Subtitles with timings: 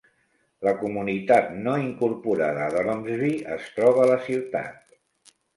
[0.67, 4.99] La comunitat no incorporada d'Ormsby es troba a la ciutat.